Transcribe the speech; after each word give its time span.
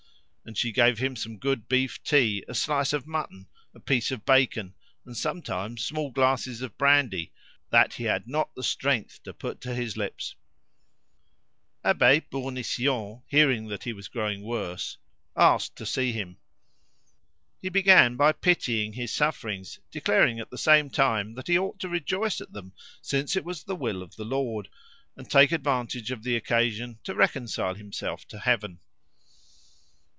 And 0.43 0.57
she 0.57 0.71
gave 0.73 0.97
him 0.97 1.15
some 1.15 1.37
good 1.37 1.69
beef 1.69 2.03
tea, 2.03 2.43
a 2.47 2.53
slice 2.55 2.91
of 2.93 3.05
mutton, 3.07 3.47
a 3.75 3.79
piece 3.79 4.09
of 4.11 4.25
bacon, 4.25 4.73
and 5.05 5.15
sometimes 5.15 5.85
small 5.85 6.09
glasses 6.11 6.61
of 6.63 6.77
brandy, 6.79 7.31
that 7.69 7.93
he 7.93 8.03
had 8.05 8.27
not 8.27 8.53
the 8.55 8.63
strength 8.63 9.21
to 9.23 9.33
put 9.33 9.61
to 9.61 9.73
his 9.75 9.95
lips. 9.95 10.35
Abbe 11.85 12.21
Bournisien, 12.31 13.21
hearing 13.27 13.67
that 13.67 13.83
he 13.83 13.93
was 13.93 14.07
growing 14.09 14.41
worse, 14.41 14.97
asked 15.37 15.75
to 15.77 15.85
see 15.85 16.11
him. 16.11 16.37
He 17.61 17.69
began 17.69 18.17
by 18.17 18.31
pitying 18.33 18.91
his 18.93 19.13
sufferings, 19.13 19.79
declaring 19.91 20.39
at 20.41 20.49
the 20.49 20.57
same 20.57 20.89
time 20.89 21.35
that 21.35 21.47
he 21.47 21.57
ought 21.57 21.79
to 21.79 21.87
rejoice 21.87 22.41
at 22.41 22.51
them 22.51 22.73
since 23.01 23.35
it 23.37 23.45
was 23.45 23.63
the 23.63 23.75
will 23.75 24.01
of 24.03 24.15
the 24.17 24.25
Lord, 24.25 24.67
and 25.15 25.29
take 25.29 25.51
advantage 25.53 26.09
of 26.11 26.23
the 26.23 26.35
occasion 26.35 26.99
to 27.05 27.13
reconcile 27.15 27.75
himself 27.75 28.27
to 28.29 28.39
Heaven. 28.39 28.79